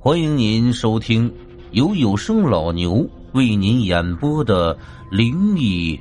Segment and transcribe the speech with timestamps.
[0.00, 1.34] 欢迎您收听
[1.72, 4.78] 由有声老牛为您演播的
[5.10, 6.00] 灵异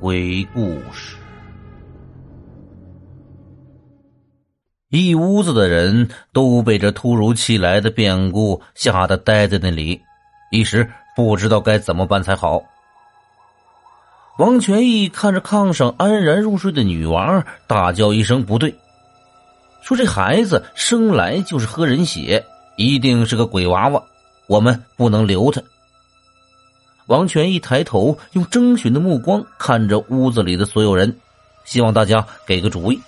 [0.00, 1.16] 鬼故事。
[4.90, 10.00] 一屋子的人都被这突如其来的变故吓得呆在那里，
[10.50, 12.60] 一时不知道该怎么办才好。
[14.38, 18.74] 王全义看着炕上安然入睡的女娃，大叫一声：“不对！”
[19.82, 22.44] 说：“这孩子生来就是喝人血。”
[22.76, 24.02] 一定是个鬼娃娃，
[24.46, 25.60] 我们不能留他。
[27.06, 31.16] 王全一抬头，用征询的目光看着屋子里的所有人，
[31.64, 33.00] 希望大家给个主意。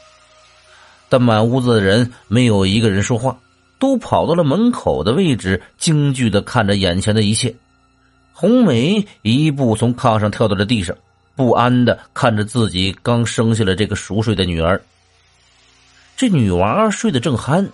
[1.08, 3.36] 但满屋子的人没有一个人说话，
[3.78, 7.54] 都跑到了门口的位置，惊惧的看着眼前的一切。
[8.32, 10.94] 红梅一步从炕上跳到了地上，
[11.34, 14.80] 不安的看着自己刚生下了这个熟睡的女儿。
[16.16, 17.68] 这女娃睡得正酣。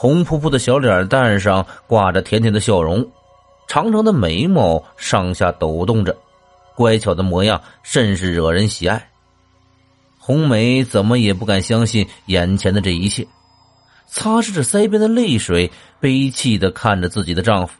[0.00, 3.06] 红扑扑的小脸蛋上挂着甜甜的笑容，
[3.68, 6.16] 长长的眉毛上下抖动着，
[6.74, 9.10] 乖巧的模样甚是惹人喜爱。
[10.18, 13.28] 红梅怎么也不敢相信眼前的这一切，
[14.06, 17.74] 擦拭着腮边的泪水，悲泣的看着自己的丈夫：“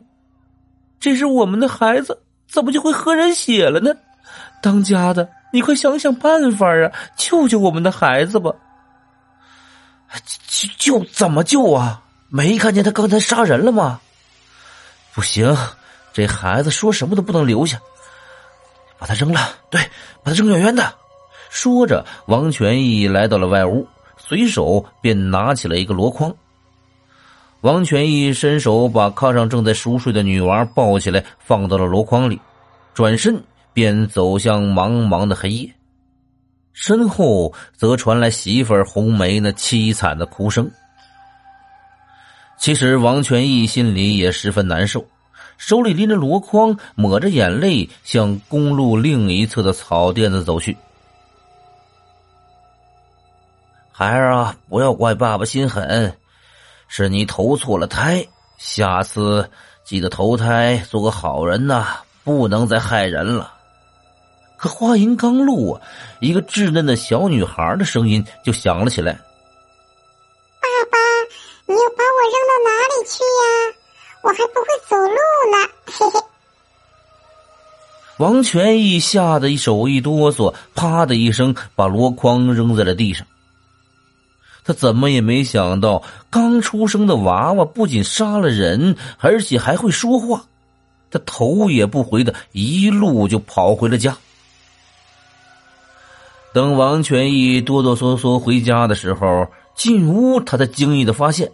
[1.00, 3.94] 这是我们的孩子，怎么就会喝人血了呢？
[4.60, 8.52] 当家的，你快想想办法啊，救救我们的孩子吧！”
[10.46, 12.02] 救救怎么救啊？
[12.30, 14.00] 没看见他刚才杀人了吗？
[15.12, 15.56] 不行，
[16.12, 17.80] 这孩子说什么都不能留下，
[18.98, 19.56] 把他扔了。
[19.68, 19.80] 对，
[20.22, 20.94] 把他扔远远的。
[21.50, 23.84] 说着，王全义来到了外屋，
[24.16, 26.32] 随手便拿起了一个箩筐。
[27.62, 32.40] 王全义伸手把炕上正在熟睡的女娃抱起来，放到了箩筐里，
[32.94, 33.42] 转身
[33.72, 35.74] 便走向茫茫的黑夜。
[36.72, 40.70] 身后则传来媳妇儿红梅那凄惨的哭声。
[42.60, 45.06] 其实王全义心里也十分难受，
[45.56, 50.76] 手里拎着箩筐，抹着眼泪向公路另一侧的草甸子走去。
[53.90, 56.14] 孩儿啊，不要怪爸爸心狠，
[56.86, 58.26] 是你投错了胎，
[58.58, 59.48] 下次
[59.82, 61.86] 记得投胎做个好人呐，
[62.24, 63.54] 不能再害人了。
[64.58, 65.80] 可话音刚落，
[66.20, 69.18] 一个稚嫩的小女孩的声音就响了起来。
[74.22, 75.14] 我还不会走路
[75.50, 76.20] 呢，嘿嘿。
[78.18, 83.26] 王全义吓得一手一哆嗦，啪的一声把箩筐扔在了地上。
[84.62, 90.44] 他怎么也没想到，刚出生的娃娃不仅杀了人，而且还会说话。
[91.10, 94.18] 他头也不回的一路就跑回了家。
[96.52, 101.50] 等王全义哆哆嗦嗦回家的时候，进屋他才惊异的发现。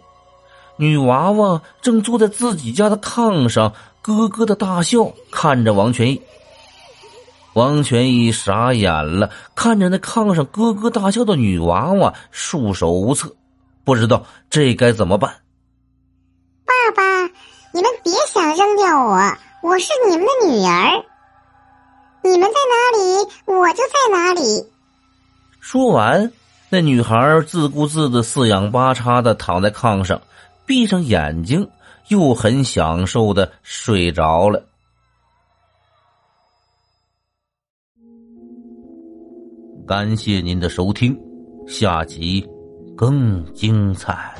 [0.77, 6.21] 女娃娃正坐在自己家的炕上，咯咯的大笑，看着王全义。
[7.53, 13.35] 王全义傻眼了，看着那炕上咯咯大笑的女娃娃，束手无策，
[13.83, 15.37] 不知道这该怎么办。
[16.63, 17.03] 爸爸，
[17.73, 19.17] 你们别想扔掉我，
[19.63, 21.03] 我是你们的女儿。
[22.21, 24.67] 你们在哪里，我就在哪里。
[25.59, 26.31] 说完，
[26.69, 30.21] 那女孩自顾自的四仰八叉的躺在炕上。
[30.67, 31.67] 闭上眼睛，
[32.09, 34.67] 又很享受的睡着了。
[39.87, 41.17] 感谢您的收听，
[41.65, 42.45] 下集
[42.97, 44.35] 更精彩。